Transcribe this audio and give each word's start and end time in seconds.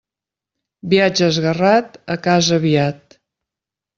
Viatge 0.93 1.23
esguerrat, 1.33 2.01
a 2.15 2.17
casa 2.29 2.57
aviat. 2.61 3.19